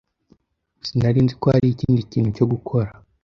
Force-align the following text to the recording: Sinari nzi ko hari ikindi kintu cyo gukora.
Sinari 0.85 1.19
nzi 1.25 1.33
ko 1.41 1.45
hari 1.53 1.67
ikindi 1.69 2.09
kintu 2.11 2.29
cyo 2.35 2.45
gukora. 2.51 2.89